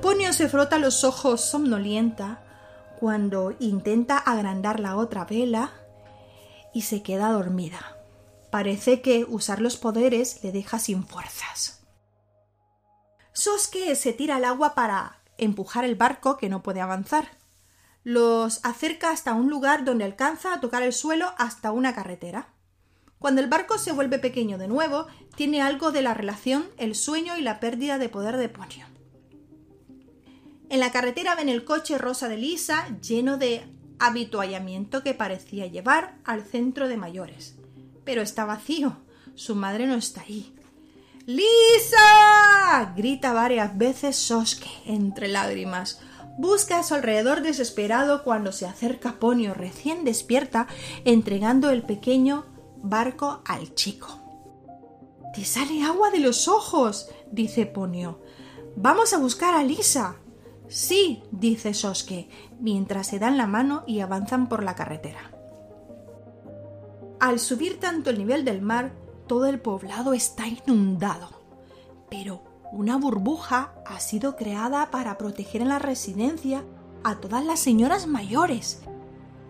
[0.00, 2.40] Ponio se frota los ojos somnolienta
[2.98, 5.70] cuando intenta agrandar la otra vela
[6.74, 7.96] y se queda dormida.
[8.50, 11.82] Parece que usar los poderes le deja sin fuerzas.
[13.32, 17.28] Soske se tira al agua para empujar el barco que no puede avanzar.
[18.04, 22.48] Los acerca hasta un lugar donde alcanza a tocar el suelo hasta una carretera.
[23.18, 25.06] Cuando el barco se vuelve pequeño de nuevo,
[25.36, 28.86] tiene algo de la relación, el sueño y la pérdida de poder de Ponio.
[30.68, 33.64] En la carretera ven el coche rosa de Lisa lleno de
[33.98, 37.56] habituallamiento que parecía llevar al centro de mayores.
[38.04, 38.96] Pero está vacío.
[39.34, 40.54] Su madre no está ahí.
[41.26, 42.92] ¡Lisa!
[42.96, 46.00] grita varias veces Soske entre lágrimas.
[46.38, 50.66] Busca a su alrededor desesperado cuando se acerca Ponio recién despierta,
[51.04, 52.46] entregando el pequeño
[52.82, 54.18] barco al chico.
[55.34, 58.20] Te sale agua de los ojos, dice Ponio.
[58.76, 60.16] Vamos a buscar a Lisa.
[60.72, 65.30] Sí, dice Soske, mientras se dan la mano y avanzan por la carretera.
[67.20, 68.94] Al subir tanto el nivel del mar,
[69.26, 71.28] todo el poblado está inundado.
[72.08, 76.64] Pero una burbuja ha sido creada para proteger en la residencia
[77.04, 78.80] a todas las señoras mayores.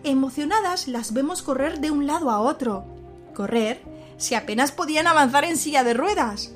[0.02, 2.84] Emocionadas las vemos correr de un lado a otro.
[3.32, 3.80] Correr
[4.16, 6.52] si apenas podían avanzar en silla de ruedas.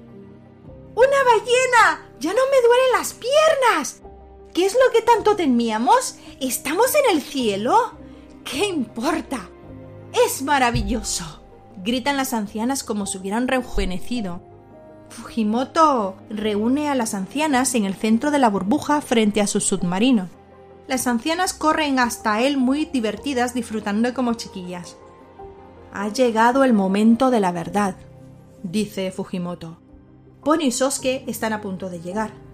[0.96, 2.10] ¡Una ballena!
[2.18, 4.02] ¡Ya no me duelen las piernas!
[4.56, 6.16] ¿Qué es lo que tanto temíamos?
[6.40, 7.76] ¿Estamos en el cielo?
[8.42, 9.50] ¿Qué importa?
[10.24, 11.42] Es maravilloso.
[11.84, 14.40] Gritan las ancianas como si hubieran rejuvenecido.
[15.10, 20.30] Fujimoto reúne a las ancianas en el centro de la burbuja frente a su submarino.
[20.88, 24.96] Las ancianas corren hasta él muy divertidas disfrutando como chiquillas.
[25.92, 27.96] Ha llegado el momento de la verdad,
[28.62, 29.76] dice Fujimoto.
[30.42, 32.45] Pony y Sosuke están a punto de llegar.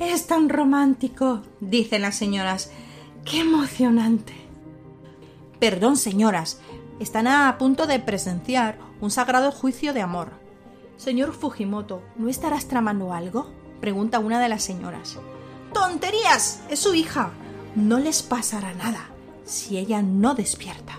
[0.00, 2.70] Es tan romántico, dicen las señoras.
[3.24, 4.34] ¡Qué emocionante!
[5.58, 6.60] Perdón, señoras,
[7.00, 10.32] están a punto de presenciar un sagrado juicio de amor.
[10.96, 13.50] Señor Fujimoto, ¿no estarás tramando algo?
[13.80, 15.18] pregunta una de las señoras.
[15.72, 16.62] ¡Tonterías!
[16.68, 17.30] Es su hija.
[17.74, 19.10] No les pasará nada
[19.44, 20.98] si ella no despierta.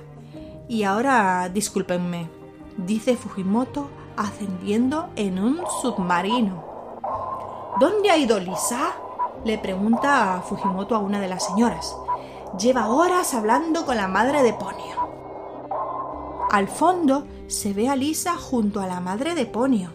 [0.68, 2.30] Y ahora, discúlpenme,
[2.78, 6.66] dice Fujimoto ascendiendo en un submarino.
[7.80, 8.96] ¿Dónde ha ido Lisa?
[9.46, 11.96] le pregunta a Fujimoto a una de las señoras.
[12.60, 16.48] Lleva horas hablando con la madre de Ponio.
[16.50, 19.92] Al fondo se ve a Lisa junto a la madre de Ponio.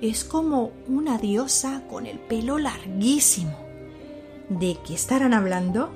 [0.00, 3.56] Es como una diosa con el pelo larguísimo.
[4.48, 5.90] ¿De qué estarán hablando?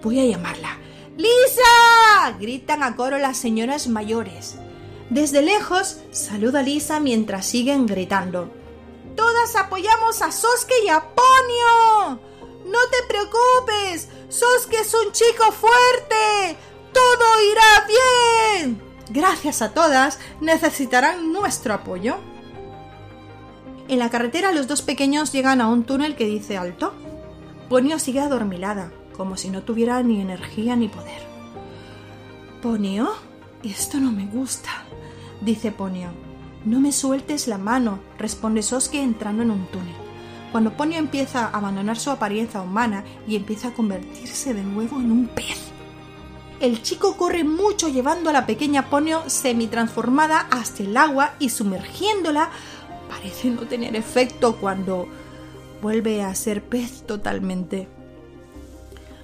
[0.00, 0.78] Voy a llamarla.
[1.16, 2.36] ¡Lisa!
[2.38, 4.56] gritan a coro las señoras mayores.
[5.10, 8.50] Desde lejos saluda a Lisa mientras siguen gritando.
[9.16, 12.20] Todas apoyamos a Soske y a Ponio.
[12.66, 16.58] No te preocupes, Soske es un chico fuerte.
[16.92, 18.82] Todo irá bien.
[19.10, 22.16] Gracias a todas, necesitarán nuestro apoyo.
[23.88, 26.92] En la carretera los dos pequeños llegan a un túnel que dice alto.
[27.68, 31.22] Ponio sigue adormilada, como si no tuviera ni energía ni poder.
[32.62, 33.14] Ponio,
[33.62, 34.84] esto no me gusta,
[35.40, 36.25] dice Ponio.
[36.66, 39.94] No me sueltes la mano, responde Soske entrando en un túnel.
[40.50, 45.12] Cuando Ponio empieza a abandonar su apariencia humana y empieza a convertirse de nuevo en
[45.12, 45.70] un pez.
[46.58, 52.50] El chico corre mucho llevando a la pequeña Ponio semi-transformada hasta el agua y sumergiéndola
[53.08, 55.06] parece no tener efecto cuando
[55.80, 57.86] vuelve a ser pez totalmente.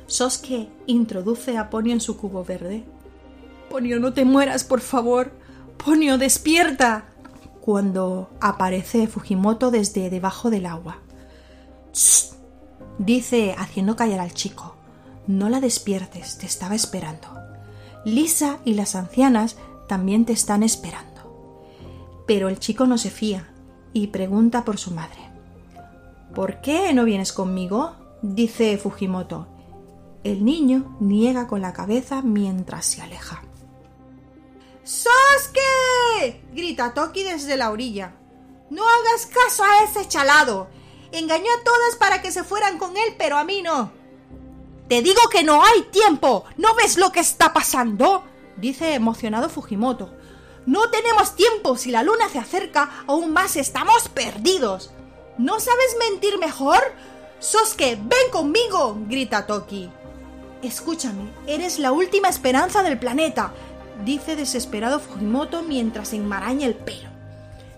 [0.06, 2.84] Soske introduce a Ponio en su cubo verde.
[3.68, 5.32] Ponio, no te mueras, por favor.
[5.84, 7.11] Ponio, despierta.
[7.62, 10.98] Cuando aparece Fujimoto desde debajo del agua.
[11.92, 12.32] ¡Shh!
[12.98, 14.74] dice haciendo callar al chico.
[15.28, 17.28] No la despiertes, te estaba esperando.
[18.04, 19.56] Lisa y las ancianas
[19.86, 21.12] también te están esperando.
[22.26, 23.48] Pero el chico no se fía
[23.92, 25.30] y pregunta por su madre.
[26.34, 27.92] ¿Por qué no vienes conmigo?
[28.22, 29.46] dice Fujimoto.
[30.24, 33.44] El niño niega con la cabeza mientras se aleja.
[34.84, 36.42] ¡Sosuke!
[36.52, 38.14] grita Toki desde la orilla.
[38.70, 40.68] No hagas caso a ese chalado.
[41.12, 43.92] Engañó a todas para que se fueran con él, pero a mí no.
[44.88, 46.44] Te digo que no hay tiempo.
[46.56, 48.24] ¿No ves lo que está pasando?
[48.56, 50.14] dice emocionado Fujimoto.
[50.66, 51.76] No tenemos tiempo.
[51.76, 54.90] Si la luna se acerca, aún más estamos perdidos.
[55.38, 56.80] ¿No sabes mentir mejor?
[57.38, 59.90] Sosuke, ven conmigo, grita Toki.
[60.62, 63.52] Escúchame, eres la última esperanza del planeta,
[64.04, 67.10] dice desesperado Fujimoto mientras enmaraña el pelo.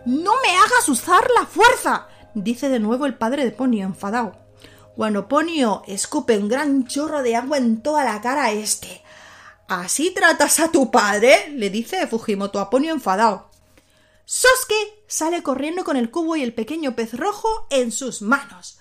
[0.07, 4.37] No me hagas usar la fuerza, dice de nuevo el padre de Ponio enfadado.
[4.97, 9.03] Cuando Ponio escupe un gran chorro de agua en toda la cara a este.
[9.67, 11.51] ¿Así tratas a tu padre?
[11.51, 13.51] le dice Fujimoto a Ponio enfadado.
[14.25, 18.81] Sosuke sale corriendo con el cubo y el pequeño pez rojo en sus manos.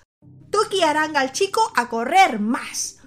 [0.51, 2.99] Toki aranga al chico a correr más.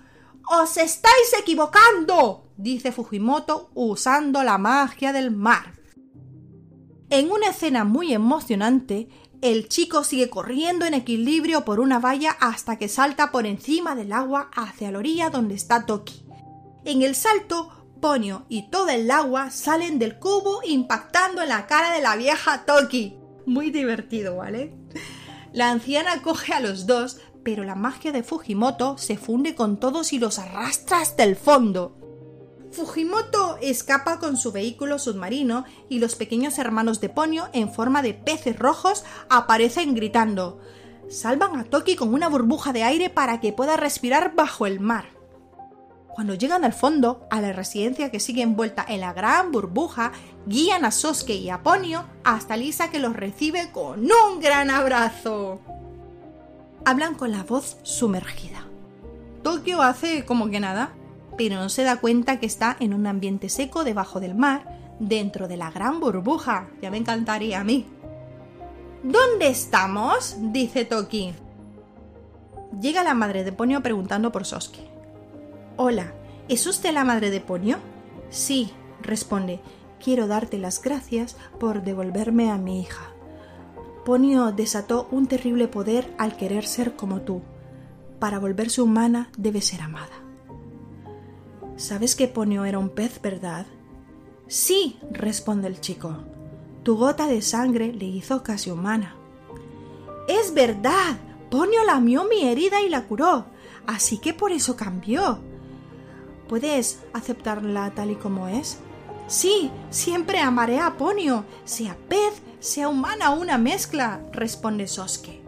[0.48, 2.44] ¡Os estáis equivocando!
[2.56, 5.74] dice Fujimoto usando la magia del mar.
[7.10, 9.08] En una escena muy emocionante,
[9.42, 14.12] el chico sigue corriendo en equilibrio por una valla hasta que salta por encima del
[14.12, 16.24] agua hacia la orilla donde está Toki.
[16.84, 21.92] En el salto, Ponio y todo el agua salen del cubo impactando en la cara
[21.92, 23.16] de la vieja Toki.
[23.46, 24.74] Muy divertido, ¿vale?
[25.52, 30.12] La anciana coge a los dos, pero la magia de Fujimoto se funde con todos
[30.12, 31.96] y los arrastra hasta el fondo.
[32.72, 38.14] Fujimoto escapa con su vehículo submarino y los pequeños hermanos de Ponio en forma de
[38.14, 40.58] peces rojos aparecen gritando.
[41.08, 45.04] Salvan a Toki con una burbuja de aire para que pueda respirar bajo el mar.
[46.08, 50.10] Cuando llegan al fondo, a la residencia que sigue envuelta en la gran burbuja,
[50.46, 55.60] guían a Sosuke y a Ponio hasta Lisa que los recibe con un gran abrazo.
[56.86, 58.64] Hablan con la voz sumergida.
[59.42, 60.92] Tokio hace como que nada,
[61.36, 65.48] pero no se da cuenta que está en un ambiente seco debajo del mar, dentro
[65.48, 66.68] de la gran burbuja.
[66.80, 67.86] Ya me encantaría a mí.
[69.02, 70.36] ¿Dónde estamos?
[70.38, 71.34] dice Toki.
[72.80, 74.88] Llega la madre de Ponio preguntando por Sosuke.
[75.76, 76.12] Hola,
[76.48, 77.78] ¿es usted la madre de Ponio?
[78.30, 78.70] Sí,
[79.02, 79.58] responde.
[79.98, 83.15] Quiero darte las gracias por devolverme a mi hija.
[84.06, 87.42] Ponio desató un terrible poder al querer ser como tú.
[88.20, 90.12] Para volverse humana debe ser amada.
[91.74, 93.66] ¿Sabes que Ponio era un pez, verdad?
[94.46, 96.18] Sí, responde el chico.
[96.84, 99.16] Tu gota de sangre le hizo casi humana.
[100.28, 101.18] Es verdad.
[101.50, 103.46] Ponio lamió mi herida y la curó.
[103.88, 105.40] Así que por eso cambió.
[106.48, 108.78] ¿Puedes aceptarla tal y como es?
[109.26, 115.40] Sí, siempre amaré a Ponio, sea pez, sea humana una mezcla, responde Sosuke.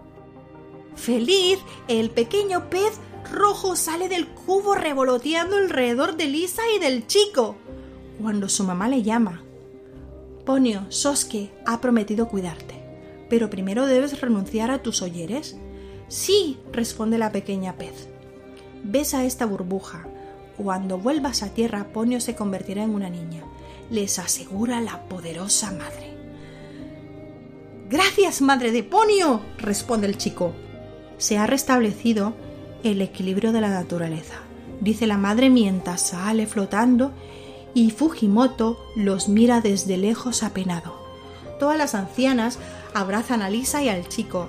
[0.95, 1.59] Feliz,
[1.89, 2.93] el pequeño pez
[3.33, 7.57] rojo sale del cubo revoloteando alrededor de Lisa y del chico.
[8.21, 9.43] Cuando su mamá le llama.
[10.47, 12.83] Ponio, Sosuke ha prometido cuidarte,
[13.29, 15.57] pero primero debes renunciar a tus oyeres.
[16.07, 18.09] Sí, responde la pequeña pez.
[18.85, 20.07] Besa esta burbuja.
[20.57, 23.43] Cuando vuelvas a tierra, Ponio se convertirá en una niña.
[23.91, 26.18] Les asegura la poderosa madre.
[27.91, 30.53] Gracias, madre de Ponio, responde el chico.
[31.17, 32.35] Se ha restablecido
[32.85, 34.35] el equilibrio de la naturaleza,
[34.83, 37.13] dice la madre mientras sale flotando
[37.73, 41.01] y Fujimoto los mira desde lejos apenado.
[41.59, 42.59] Todas las ancianas
[42.93, 44.49] abrazan a Lisa y al chico.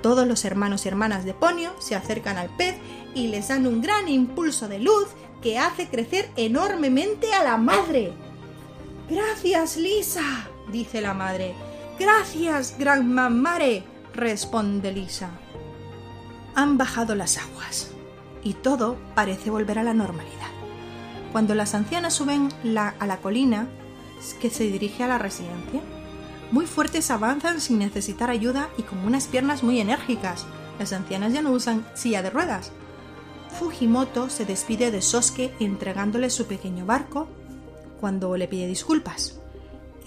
[0.00, 2.76] Todos los hermanos y hermanas de Ponio se acercan al pez
[3.14, 5.08] y les dan un gran impulso de luz
[5.42, 8.12] que hace crecer enormemente a la madre.
[9.10, 11.67] Gracias, Lisa, dice la madre.
[11.98, 13.82] Gracias, gran mamare,
[14.14, 15.30] responde Lisa.
[16.54, 17.90] Han bajado las aguas
[18.44, 20.48] y todo parece volver a la normalidad.
[21.32, 23.68] Cuando las ancianas suben a la colina
[24.40, 25.82] que se dirige a la residencia,
[26.52, 30.46] muy fuertes avanzan sin necesitar ayuda y con unas piernas muy enérgicas.
[30.78, 32.70] Las ancianas ya no usan silla de ruedas.
[33.58, 37.28] Fujimoto se despide de Sosuke entregándole su pequeño barco
[38.00, 39.37] cuando le pide disculpas.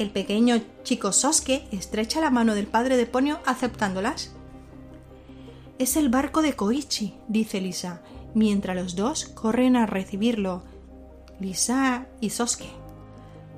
[0.02, 4.32] El pequeño chico Sosuke estrecha la mano del padre de Ponyo aceptándolas.
[5.78, 8.02] Es el barco de Koichi, dice Lisa,
[8.34, 10.64] mientras los dos corren a recibirlo.
[11.40, 12.72] Lisa y Sosuke.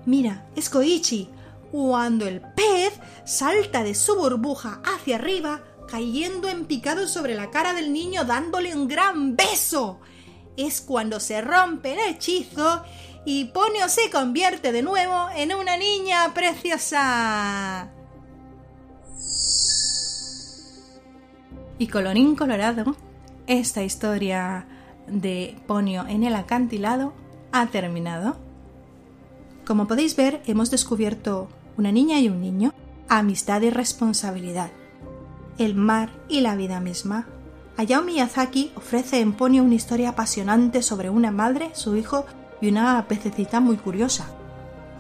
[0.06, 1.30] Mira, es Koichi.
[1.72, 7.74] Cuando el pez salta de su burbuja hacia arriba, cayendo en picado sobre la cara
[7.74, 10.02] del niño dándole un gran beso.
[10.58, 12.84] Es cuando se rompe el hechizo
[13.26, 17.90] y Ponio se convierte de nuevo en una niña preciosa.
[21.78, 22.96] Y colorín colorado,
[23.48, 24.68] esta historia
[25.08, 27.14] de Ponio en el acantilado
[27.52, 28.38] ha terminado.
[29.66, 31.48] Como podéis ver, hemos descubierto
[31.78, 32.74] una niña y un niño,
[33.08, 34.72] amistad y responsabilidad,
[35.58, 37.28] el mar y la vida misma.
[37.78, 42.26] Hayao Miyazaki ofrece en Ponyo una historia apasionante sobre una madre, su hijo
[42.64, 44.26] y una pececita muy curiosa.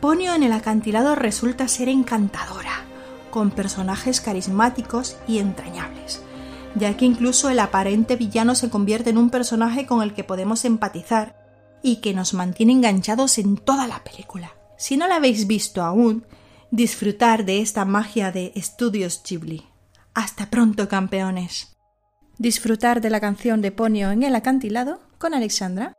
[0.01, 2.83] Ponyo en el acantilado resulta ser encantadora,
[3.31, 6.21] con personajes carismáticos y entrañables,
[6.75, 10.65] ya que incluso el aparente villano se convierte en un personaje con el que podemos
[10.65, 11.41] empatizar
[11.81, 14.51] y que nos mantiene enganchados en toda la película.
[14.77, 16.25] Si no la habéis visto aún,
[16.69, 19.65] disfrutar de esta magia de Estudios Ghibli.
[20.13, 21.77] Hasta pronto, campeones.
[22.37, 25.93] Disfrutar de la canción de Ponyo en el acantilado con Alexandra.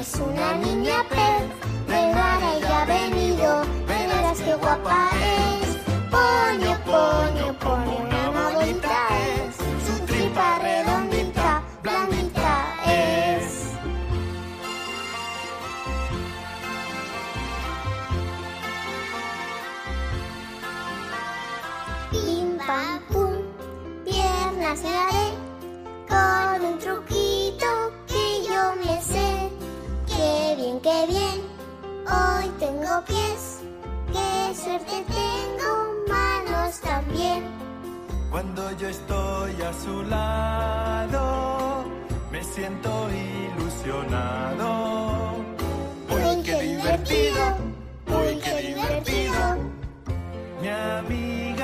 [0.00, 1.48] Es una niña pez.
[1.88, 5.76] De mar ella ha venido, verás qué guapa es.
[6.12, 8.96] Ponio, Ponio, Ponio, una bolita
[9.26, 9.56] es.
[9.86, 13.72] Su tripa redondita, blandita es.
[22.10, 23.32] Pim pam pum,
[24.04, 25.28] piernas le haré
[26.08, 26.57] con
[32.68, 33.60] tengo pies,
[34.12, 35.70] qué suerte tengo,
[36.08, 37.44] manos también.
[38.30, 41.84] Cuando yo estoy a su lado,
[42.30, 42.90] me siento
[43.56, 44.68] ilusionado.
[46.10, 47.42] Uy, qué divertido,
[48.18, 49.40] uy, qué divertido.
[50.60, 51.57] Mi amiga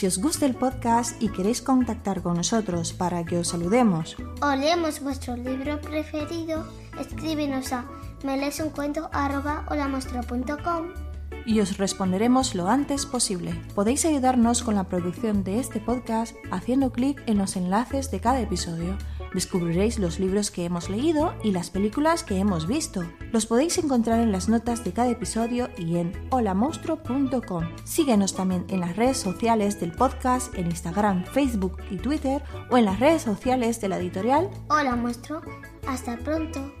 [0.00, 4.16] Si os gusta el podcast y queréis contactar con nosotros para que os saludemos.
[4.40, 6.64] O leemos vuestro libro preferido,
[6.98, 7.84] escríbenos a
[8.24, 11.09] melesuncuento.com
[11.50, 13.60] y os responderemos lo antes posible.
[13.74, 18.40] Podéis ayudarnos con la producción de este podcast haciendo clic en los enlaces de cada
[18.40, 18.96] episodio.
[19.34, 23.02] Descubriréis los libros que hemos leído y las películas que hemos visto.
[23.32, 27.64] Los podéis encontrar en las notas de cada episodio y en holamonstruo.com.
[27.82, 32.84] Síguenos también en las redes sociales del podcast, en Instagram, Facebook y Twitter o en
[32.84, 34.48] las redes sociales de la editorial.
[34.68, 35.42] Hola, muestro.
[35.84, 36.72] Hasta pronto.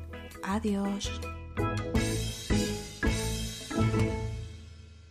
[0.44, 1.10] Adiós.